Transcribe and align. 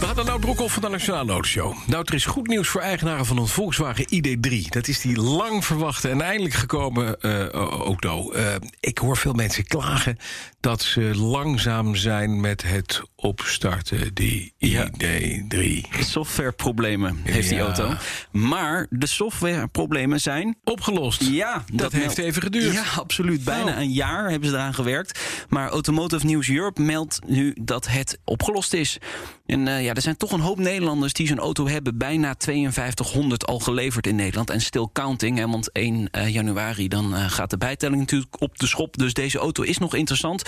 We 0.00 0.06
naar 0.14 0.24
Nout 0.24 0.40
Broekhoff 0.40 0.72
van 0.72 0.82
de 0.82 0.88
Nationale 0.88 1.32
Autoshow. 1.32 1.74
Nou, 1.86 2.04
er 2.06 2.14
is 2.14 2.26
goed 2.26 2.46
nieuws 2.46 2.68
voor 2.68 2.80
eigenaren 2.80 3.26
van 3.26 3.38
een 3.38 3.46
Volkswagen 3.46 4.04
ID3. 4.04 4.68
Dat 4.68 4.88
is 4.88 5.00
die 5.00 5.20
lang 5.20 5.64
verwachte 5.64 6.08
en 6.08 6.20
eindelijk 6.20 6.54
gekomen 6.54 7.20
eh, 7.20 7.48
auto. 7.48 8.34
Uh, 8.34 8.54
ik 8.80 8.98
hoor 8.98 9.16
veel 9.16 9.32
mensen 9.32 9.64
klagen 9.64 10.18
dat 10.60 10.82
ze 10.82 11.00
langzaam 11.16 11.96
zijn 11.96 12.40
met 12.40 12.62
het 12.62 13.02
opstarten, 13.20 14.14
die 14.14 14.52
ID3. 14.64 15.88
Softwareproblemen 16.00 17.20
heeft 17.24 17.48
die 17.48 17.58
auto. 17.58 17.92
Maar 18.32 18.86
de 18.90 19.06
softwareproblemen 19.06 20.20
zijn... 20.20 20.56
Opgelost. 20.64 21.22
Ja, 21.22 21.64
Dat 21.72 21.92
heeft 21.92 22.18
even 22.18 22.42
geduurd. 22.42 22.72
Ja, 22.72 22.84
absoluut. 22.96 23.44
Bijna 23.44 23.72
Oh. 23.72 23.78
een 23.78 23.92
jaar 23.92 24.30
hebben 24.30 24.48
ze 24.48 24.54
eraan 24.54 24.74
gewerkt. 24.74 25.20
Maar 25.48 25.68
Automotive 25.68 26.26
News 26.26 26.48
Europe 26.48 26.82
meldt 26.82 27.18
nu 27.26 27.56
dat 27.60 27.88
het 27.88 28.18
opgelost 28.24 28.72
is. 28.72 28.98
En 29.46 29.68
eh, 29.68 29.84
ja, 29.84 29.94
er 29.94 30.02
zijn 30.02 30.16
toch 30.16 30.32
een 30.32 30.40
hoop 30.40 30.58
Nederlanders 30.58 31.12
die 31.12 31.26
zo'n 31.26 31.38
auto 31.38 31.68
hebben. 31.68 31.98
Bijna 31.98 32.34
5200 32.38 33.46
al 33.46 33.58
geleverd 33.58 34.06
in 34.06 34.16
Nederland. 34.16 34.50
En 34.50 34.60
still 34.60 34.88
counting, 34.92 35.38
hè, 35.38 35.46
want 35.48 35.72
1 35.72 36.10
eh, 36.10 36.28
januari 36.28 36.88
dan 36.88 37.14
eh, 37.14 37.30
gaat 37.30 37.50
de 37.50 37.58
bijtelling 37.58 38.00
natuurlijk 38.00 38.40
op 38.42 38.58
de 38.58 38.66
schop. 38.66 38.96
Dus 38.98 39.12
deze 39.12 39.38
auto 39.38 39.62
is 39.62 39.78
nog 39.78 39.94
interessant. 39.94 40.42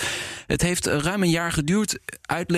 Het 0.47 0.61
heeft 0.61 0.85
ruim 0.85 1.23
een 1.23 1.29
jaar 1.29 1.51
geduurd. 1.51 1.99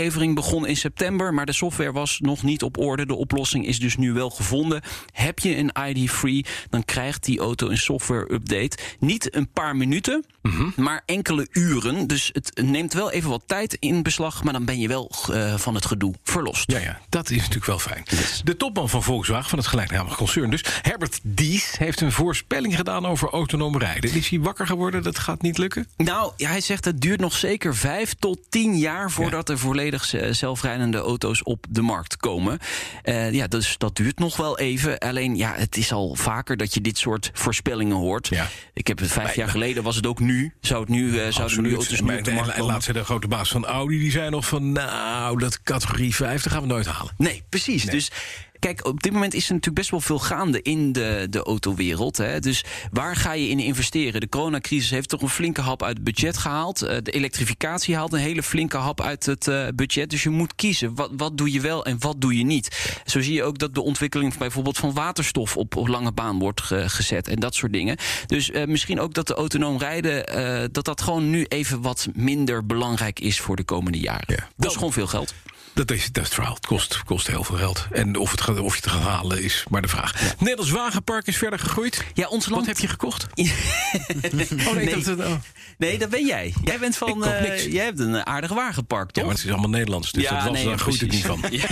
Uitlevering 0.04 0.36
begon 0.36 0.68
in 0.68 0.78
september, 0.78 1.34
maar 1.34 1.46
de 1.46 1.54
software 1.54 1.92
was 1.92 2.20
nog 2.20 2.44
niet 2.44 2.64
op 2.64 2.78
orde. 2.78 3.06
De 3.06 3.16
oplossing 3.16 3.66
is 3.66 3.80
dus 3.80 3.98
nu 3.98 4.14
wel 4.14 4.30
gevonden. 4.30 4.82
Heb 5.12 5.40
je 5.40 5.58
een 5.58 5.72
ID-free, 5.88 6.46
dan 6.70 6.86
krijgt 6.86 7.24
die 7.24 7.40
auto 7.40 7.70
een 7.70 7.78
software-update. 7.78 8.78
Niet 9.00 9.36
een 9.36 9.50
paar 9.50 9.76
minuten, 9.76 10.26
maar 10.76 11.02
enkele 11.06 11.48
uren. 11.52 12.08
Dus 12.08 12.30
het 12.34 12.62
neemt 12.64 12.94
wel 12.94 13.12
even 13.12 13.30
wat 13.30 13.44
tijd 13.46 13.78
in 13.80 14.04
beslag, 14.04 14.44
maar 14.44 14.54
dan 14.54 14.66
ben 14.66 14.80
je 14.80 14.88
wel 14.88 15.12
eh, 15.32 15.56
van 15.58 15.76
het 15.76 15.86
gedoe 15.86 16.14
verlost. 16.24 16.72
Ja, 16.72 16.80
ja, 16.80 17.00
dat 17.10 17.30
is 17.30 17.38
natuurlijk 17.38 17.66
wel 17.66 17.80
fijn. 17.80 18.04
De 18.44 18.58
topman 18.58 18.90
van 18.90 19.04
Volkswagen, 19.04 19.50
van 19.50 19.60
het 19.60 19.68
gelijknamige 19.68 20.16
concern 20.16 20.50
dus... 20.50 20.64
Herbert 20.82 21.20
Dies, 21.24 21.78
heeft 21.78 22.02
een 22.02 22.12
voorspelling 22.12 22.76
gedaan 22.76 23.06
over 23.06 23.30
autonoom 23.30 23.78
rijden. 23.78 24.14
Is 24.14 24.30
hij 24.30 24.40
wakker 24.40 24.68
geworden? 24.68 25.04
Dat 25.04 25.20
gaat 25.20 25.42
niet 25.42 25.58
lukken? 25.58 25.88
Nou, 25.98 26.32
hij 26.38 26.62
zegt 26.62 26.86
het 26.86 27.02
duurt 27.02 27.20
nog 27.20 27.34
zeker 27.34 27.76
vijf 27.76 28.14
tot 28.20 28.40
tien 28.50 28.78
jaar 28.78 29.12
voordat 29.12 29.50
er 29.50 29.60
volledig 29.60 30.14
zelfrijdende 30.32 30.98
auto's 30.98 31.44
op 31.44 31.66
de 31.70 31.82
markt 31.82 32.18
komen. 32.18 32.60
Eh, 33.02 33.32
ja, 33.32 33.48
dus 33.48 33.78
dat 33.78 33.96
duurt 33.96 34.20
nog 34.20 34.38
wel 34.38 34.60
even. 34.60 35.00
Alleen, 35.00 35.36
ja, 35.36 35.54
het 35.56 35.78
is 35.78 35.92
al 35.92 36.16
vaker 36.16 36.58
dat 36.58 36.74
je 36.74 36.82
dit 36.82 36.98
soort 36.98 37.32
voorspellingen 37.34 37.96
hoort. 37.96 38.28
Ja. 38.28 38.48
Ik 38.74 38.88
heb 38.88 39.00
het 39.00 39.12
vijf 39.12 39.36
jaar 39.36 39.50
geleden 39.50 39.84
was 39.84 39.96
het 39.96 40.06
ook 40.06 40.20
nu. 40.20 40.33
Zou 40.62 40.80
het 40.80 40.90
nu, 40.90 41.20
eh, 41.20 41.32
zouden 41.32 41.62
nu 41.62 41.76
auto's 41.76 42.00
En 42.00 42.06
nu 42.06 42.18
op 42.18 42.24
de 42.24 42.32
markt 42.32 42.48
en 42.48 42.58
komen? 42.58 42.74
laatst 42.74 42.94
de 42.94 43.04
grote 43.04 43.28
baas 43.28 43.50
van 43.50 43.66
Audi, 43.66 44.00
die 44.00 44.12
zei 44.12 44.30
nog 44.30 44.46
van... 44.46 44.72
nou, 44.72 45.40
dat 45.40 45.64
categorie 45.64 46.16
5, 46.16 46.44
dat 46.44 46.54
gaan 46.54 46.62
we 46.62 46.68
nooit 46.68 46.86
halen. 46.86 47.14
Nee, 47.18 47.44
precies. 47.50 47.86
Dus 47.86 48.12
kijk, 48.64 48.86
op 48.86 49.04
dit 49.04 49.12
moment 49.12 49.34
is 49.34 49.46
er 49.46 49.50
natuurlijk 49.50 49.78
best 49.78 49.90
wel 49.90 50.00
veel 50.00 50.20
gaande 50.20 50.62
in 50.62 50.92
de, 50.92 51.28
de 51.30 51.44
autowereld. 51.44 52.18
Hè. 52.18 52.40
Dus 52.40 52.64
waar 52.92 53.16
ga 53.16 53.34
je 53.34 53.48
in 53.50 53.60
investeren? 53.60 54.22
De 54.22 54.30
coronacrisis 54.30 54.90
heeft 54.90 55.10
toch 55.10 55.22
een 55.22 55.30
flinke 55.30 55.62
hap 55.62 55.84
uit 55.84 55.96
het 55.96 56.04
budget 56.04 56.38
gehaald. 56.38 56.82
Eh, 56.82 56.98
de 57.04 57.12
elektrificatie 57.12 57.96
haalt 57.96 58.14
een 58.14 58.20
hele 58.20 58.44
flinke 58.44 58.78
hap 58.78 59.02
uit 59.02 59.26
het 59.26 59.48
eh, 59.48 59.68
budget. 59.76 60.10
Dus 60.10 60.24
je 60.24 60.30
moet 60.30 60.56
kiezen. 60.56 60.96
Wat, 60.96 61.10
wat 61.18 61.38
doe 61.38 61.52
je 61.52 61.62
wel 61.62 61.86
en 61.86 62.00
wat 62.00 62.22
doe 62.22 62.38
je 62.38 62.44
niet? 62.44 63.02
Zo 63.06 63.22
zie 63.22 63.34
je 63.34 63.44
ook 63.44 63.58
dat 63.58 63.74
de 63.76 63.82
ontwikkeling 63.82 64.38
bijvoorbeeld 64.38 64.78
van 64.78 64.94
waterstof 64.94 65.58
op, 65.58 65.76
op 65.76 65.88
lange 65.88 66.12
baan 66.12 66.40
wordt 66.40 66.62
ge- 66.62 66.90
gezet. 66.90 67.28
En 67.28 67.40
dat 67.40 67.56
soort 67.56 67.74
dingen. 67.74 67.98
Dus 68.28 68.52
eh, 68.52 68.68
misschien 68.68 69.00
ook 69.00 69.14
dat 69.14 69.28
de 69.28 69.34
autonoom 69.34 69.78
rijden, 69.78 70.72
dat 70.72 70.86
dat 70.86 71.02
gewoon 71.02 71.30
nu 71.30 71.46
even 71.48 71.82
wat 71.82 72.08
minder 72.14 72.66
belangrijk 72.66 73.20
is 73.20 73.40
voor 73.40 73.56
de 73.56 73.64
komende 73.64 74.00
jaren. 74.00 74.36
Ja. 74.36 74.48
Dat 74.58 74.70
is 74.70 74.78
gewoon 74.78 74.94
veel 74.94 75.08
geld. 75.08 75.34
Dat 75.74 75.92
is, 75.92 76.06
dat 76.12 76.18
is 76.24 76.30
het 76.30 76.34
verhaal. 76.34 76.54
Het 76.54 76.66
kost, 76.66 77.04
kost 77.06 77.28
heel 77.28 77.44
veel 77.44 77.56
geld. 77.58 77.88
En 77.92 78.16
of, 78.16 78.32
het, 78.32 78.42
gaat- 78.42 78.60
of 78.60 78.76
je 78.76 78.82
het 78.82 78.90
gaat 78.92 79.02
halen 79.02 79.44
is 79.44 79.64
maar 79.70 79.82
de 79.82 79.88
vraag. 79.88 80.36
Nederlands 80.40 80.72
wagenpark 80.72 81.28
is 81.28 81.38
verder 81.38 81.60
gegroeid. 81.60 82.04
Ja, 82.14 82.28
ons 82.28 82.46
land 82.46 82.66
Wat 82.66 82.76
heb 82.76 82.78
je 82.78 82.88
gekocht? 82.88 83.28
Oh 84.68 84.74
nee, 84.74 85.04
dat- 85.04 85.20
oh. 85.20 85.34
Nee, 85.78 85.98
dat 85.98 86.10
ben 86.10 86.26
jij. 86.26 86.54
Jij 86.64 86.80
bent 86.80 86.98
van. 86.98 87.20
niks. 87.42 87.64
jij 87.64 87.84
hebt 87.86 88.00
een 88.00 88.26
aardig 88.26 88.52
wagenpark, 88.52 89.06
Ja, 89.08 89.12
toch? 89.14 89.24
maar 89.24 89.34
het 89.34 89.44
is 89.44 89.50
allemaal 89.52 89.70
Nederlands, 89.70 90.12
dus 90.12 90.24
dat 90.30 90.44
was, 90.44 90.52
nee, 90.52 90.66
daar 90.66 90.80
groeit 90.80 91.02
ik 91.02 91.12
niet 91.12 91.26
van. 91.26 91.42
Ja. 91.52 91.68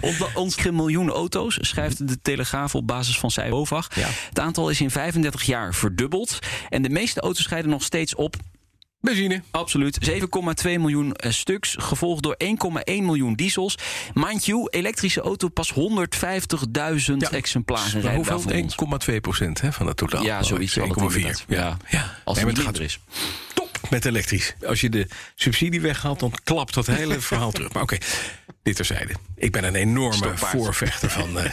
Op 0.00 0.30
ons 0.34 0.56
miljoen 0.70 1.10
auto's, 1.10 1.58
schrijft 1.60 2.08
de 2.08 2.20
Telegraaf 2.22 2.74
op 2.74 2.86
basis 2.86 3.18
van 3.18 3.30
Cijfovag. 3.30 3.88
Ja. 3.94 4.08
Het 4.28 4.38
aantal 4.38 4.70
is 4.70 4.80
in 4.80 4.90
35 4.90 5.42
jaar 5.42 5.74
verdubbeld. 5.74 6.38
En 6.68 6.82
de 6.82 6.88
meeste 6.90 7.20
auto's 7.20 7.48
rijden 7.48 7.70
nog 7.70 7.82
steeds 7.82 8.14
op. 8.14 8.36
Benzine. 9.02 9.42
Absoluut. 9.50 10.10
7,2 10.10 10.20
miljoen 10.62 11.12
eh, 11.14 11.30
stuks, 11.30 11.74
gevolgd 11.78 12.22
door 12.22 12.36
1,1 12.44 12.48
miljoen 12.84 13.34
diesels. 13.34 13.78
Mind 14.14 14.44
you, 14.44 14.66
elektrische 14.70 15.20
auto 15.20 15.48
pas 15.48 15.72
150.000 15.74 15.78
exemplaren 17.30 17.92
Maar 17.92 18.02
rijden 18.02 18.14
hoeveel? 18.14 18.36
daar 18.42 18.70
voor 18.76 18.86
ons. 18.86 19.06
1,2 19.10 19.16
procent 19.20 19.60
hè, 19.60 19.72
van 19.72 19.86
het 19.86 19.96
totaal. 19.96 20.24
Ja, 20.24 20.42
zoiets. 20.42 20.72
zal 20.72 20.88
het 20.88 20.98
1,4. 20.98 21.02
inderdaad. 21.04 21.44
Ja. 21.48 21.76
ja. 21.88 22.14
Als 22.24 22.36
Nee, 22.36 22.46
het 22.46 22.56
gaat 22.58 22.64
minder 22.64 22.82
is. 22.82 23.00
top 23.54 23.80
met 23.90 24.04
elektrisch. 24.04 24.54
Als 24.66 24.80
je 24.80 24.88
de 24.88 25.06
subsidie 25.34 25.80
weghaalt, 25.80 26.20
dan 26.20 26.32
klapt 26.44 26.74
dat 26.74 26.86
hele 26.86 27.20
verhaal 27.20 27.50
terug. 27.52 27.72
Maar 27.72 27.82
oké, 27.82 27.96
dit 28.62 28.76
terzijde. 28.76 29.12
Ik 29.36 29.52
ben 29.52 29.64
een 29.64 29.74
enorme 29.74 30.32
voorvechter 30.36 31.10
van... 31.10 31.38
eh, 31.38 31.50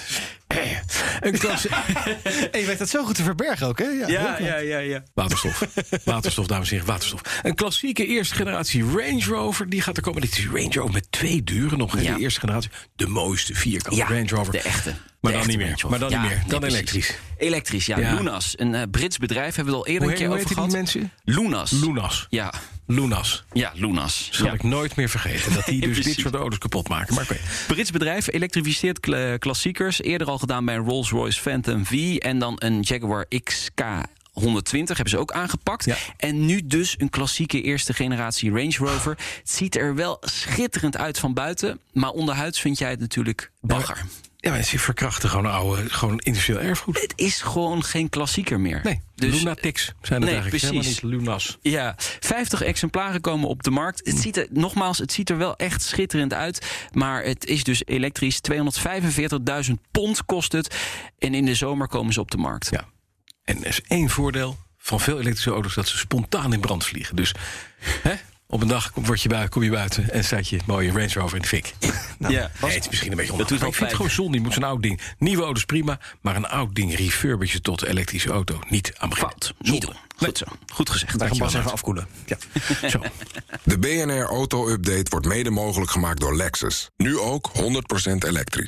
een 1.19 1.37
klas 1.37 1.67
En 2.51 2.59
je 2.59 2.65
weet 2.65 2.77
dat 2.77 2.89
zo 2.89 3.03
goed 3.05 3.15
te 3.15 3.23
verbergen 3.23 3.67
ook, 3.67 3.79
hè? 3.79 3.85
Ja, 3.85 4.05
heel 4.05 4.17
knap. 4.35 4.39
ja, 4.39 4.77
ja. 4.77 5.03
waterstof. 5.13 5.63
Waterstof, 6.05 6.47
dames 6.47 6.67
en 6.69 6.73
heren, 6.73 6.87
waterstof. 6.91 7.21
Een 7.43 7.55
klassieke 7.55 8.05
eerste 8.05 8.35
generatie 8.35 8.83
Range 8.83 9.23
Rover. 9.25 9.69
Die 9.69 9.81
gaat 9.81 9.97
er 9.97 10.03
komen. 10.03 10.21
Dit 10.21 10.37
is 10.37 10.45
Range 10.47 10.73
Rover 10.73 10.93
met 10.93 11.11
twee 11.11 11.43
deuren 11.43 11.77
nog. 11.77 11.91
hè, 11.91 12.01
Ja. 12.01 12.13
De 12.15 12.21
eerste 12.21 12.39
generatie. 12.39 12.69
De 12.95 13.07
mooiste 13.07 13.53
vierkante 13.55 13.97
Ja, 13.97 14.07
Range 14.07 14.27
Rover. 14.29 14.51
de 14.51 14.61
echte. 14.61 14.93
Maar 15.21 15.31
dan 15.31 15.47
niet 15.47 15.57
meer. 15.57 15.83
Maar 15.89 15.99
dan 15.99 16.09
Ja, 16.09 16.21
niet 16.21 16.29
meer. 16.31 16.43
Dan 16.47 16.61
nee, 16.61 16.69
elektrisch. 16.69 17.13
Elektrisch, 17.37 17.85
ja. 17.85 17.97
Ja. 17.99 18.13
Lunas, 18.13 18.53
een 18.57 18.75
eh, 18.75 18.81
Brits 18.91 19.17
bedrijf, 19.17 19.55
hebben 19.55 19.73
we 19.73 19.79
het 19.79 19.87
al 19.87 19.93
eerder 19.93 20.03
Hoe 20.09 20.11
een 20.17 20.23
keer 20.23 20.27
over 20.35 20.43
hoe 20.45 20.53
gehad. 20.53 20.69
die 20.69 20.77
mensen? 20.77 21.11
Lunas. 21.23 21.71
Lunas. 21.71 22.27
Ja, 22.29 22.53
Lunas. 22.87 23.43
ja 23.53 23.71
Lunas. 23.75 24.27
Zal 24.31 24.45
Ja. 24.45 24.53
ik 24.53 24.63
nooit 24.63 24.95
meer 24.95 25.09
vergeten. 25.09 25.53
Dat 25.53 25.65
die 25.65 25.81
dus 25.87 26.03
dit 26.03 26.19
soort 26.19 26.33
auto's 26.35 26.57
kapot 26.57 26.87
maken. 26.89 27.13
Maar 27.15 27.23
oké. 27.23 27.37
Brits 27.67 27.91
bedrijf 27.91 28.27
elektrificeert 28.31 28.99
kla- 28.99 29.37
klassiekers. 29.37 30.01
Eerder 30.01 30.27
al 30.27 30.37
gedaan 30.37 30.65
bij 30.65 30.75
een 30.75 30.85
Rolls-Royce 30.85 31.41
Phantom 31.41 31.85
V 31.85 32.15
en 32.17 32.39
dan 32.39 32.55
een 32.59 32.81
Jaguar 32.81 33.25
XK. 33.43 33.81
120 34.31 34.95
hebben 34.97 35.13
ze 35.13 35.19
ook 35.19 35.31
aangepakt. 35.31 35.85
Ja. 35.85 35.95
En 36.17 36.45
nu 36.45 36.61
dus 36.65 36.95
een 36.97 37.09
klassieke 37.09 37.61
eerste 37.61 37.93
generatie 37.93 38.49
Range 38.51 38.75
Rover. 38.77 39.17
Het 39.39 39.49
ziet 39.51 39.75
er 39.77 39.95
wel 39.95 40.17
schitterend 40.21 40.97
uit 40.97 41.19
van 41.19 41.33
buiten. 41.33 41.79
Maar 41.93 42.09
onderhuids 42.09 42.59
vind 42.61 42.77
jij 42.77 42.89
het 42.89 42.99
natuurlijk 42.99 43.51
bagger. 43.61 43.97
Ja, 43.97 44.03
mensen 44.39 44.79
verkrachten 44.79 45.29
gewoon 45.29 45.45
oude, 45.45 45.89
gewoon 45.89 46.19
industrieel 46.19 46.59
erfgoed. 46.59 47.01
Het 47.01 47.13
is 47.15 47.41
gewoon 47.41 47.83
geen 47.83 48.09
klassieker 48.09 48.59
meer. 48.59 48.79
Nee, 48.83 49.01
Dus- 49.15 49.37
lunatics 49.37 49.83
zijn 50.01 50.21
het 50.21 50.31
Nee, 50.31 50.39
eigenlijk. 50.39 50.49
precies. 50.49 50.85
Helemaal 51.01 51.11
niet 51.11 51.25
lunas. 51.27 51.57
Ja, 51.61 51.95
50 52.19 52.61
exemplaren 52.61 53.21
komen 53.21 53.47
op 53.49 53.63
de 53.63 53.71
markt. 53.71 54.01
Het 54.03 54.17
ziet 54.17 54.37
er, 54.37 54.47
nogmaals, 54.49 54.97
het 54.97 55.11
ziet 55.11 55.29
er 55.29 55.37
wel 55.37 55.55
echt 55.55 55.81
schitterend 55.81 56.33
uit. 56.33 56.65
Maar 56.93 57.23
het 57.23 57.45
is 57.45 57.63
dus 57.63 57.85
elektrisch. 57.85 58.39
245.000 58.41 59.73
pond 59.91 60.25
kost 60.25 60.51
het. 60.51 60.75
En 61.17 61.33
in 61.33 61.45
de 61.45 61.55
zomer 61.55 61.87
komen 61.87 62.13
ze 62.13 62.19
op 62.19 62.31
de 62.31 62.37
markt. 62.37 62.67
Ja. 62.71 62.85
En 63.43 63.57
er 63.61 63.67
is 63.67 63.81
één 63.87 64.09
voordeel 64.09 64.57
van 64.77 64.99
veel 64.99 65.19
elektrische 65.19 65.51
auto's... 65.51 65.73
dat 65.75 65.87
ze 65.87 65.97
spontaan 65.97 66.53
in 66.53 66.59
brand 66.59 66.85
vliegen. 66.85 67.15
Dus 67.15 67.31
hè, 68.01 68.13
op 68.51 68.61
een 68.61 68.67
dag 68.67 68.91
kom, 68.91 69.05
word 69.05 69.21
je 69.21 69.29
bui- 69.29 69.47
kom 69.47 69.63
je 69.63 69.69
buiten... 69.69 70.11
en 70.11 70.23
staat 70.23 70.47
je 70.47 70.59
mooie 70.65 70.91
Range 70.91 71.13
Rover 71.13 71.35
in 71.35 71.41
de 71.41 71.47
fik. 71.47 71.73
Nou, 72.19 72.33
ja. 72.33 72.51
Nee, 72.61 72.71
het 72.71 72.83
is 72.83 72.89
misschien 72.89 73.11
een 73.11 73.17
beetje 73.17 73.37
Dat 73.37 73.47
doet 73.47 73.51
onhandig. 73.51 73.67
Ik 73.69 73.75
vind 73.75 73.87
het 73.89 73.95
gewoon 73.95 74.11
zonde. 74.11 74.37
Je 74.37 74.43
moet 74.43 74.53
zo'n 74.53 74.63
oud 74.63 74.81
ding... 74.81 75.01
Nieuwe 75.17 75.43
auto's 75.43 75.65
prima, 75.65 75.99
maar 76.21 76.35
een 76.35 76.47
oud 76.47 76.75
ding 76.75 76.95
refurbishen 76.95 77.61
tot 77.61 77.83
elektrische 77.83 78.29
auto. 78.29 78.59
Niet 78.69 78.93
aan. 78.97 79.15
Fout. 79.15 79.53
Niet 79.59 79.81
doen. 79.81 79.95
Goed 80.17 80.37
zo. 80.37 80.45
Goed 80.73 80.89
gezegd. 80.89 81.19
Daar 81.19 81.27
gaan 81.27 81.37
Dankjewel, 81.37 81.61
even 81.61 81.73
afkoelen. 81.73 82.07
Ja. 82.25 82.37
Zo. 82.89 83.01
De 83.63 83.79
BNR 83.79 84.25
Auto 84.25 84.69
Update 84.69 85.09
wordt 85.09 85.25
mede 85.25 85.49
mogelijk 85.49 85.91
gemaakt 85.91 86.19
door 86.19 86.35
Lexus. 86.35 86.89
Nu 86.97 87.17
ook 87.17 87.51
100% 87.57 87.61
elektrisch. 88.27 88.67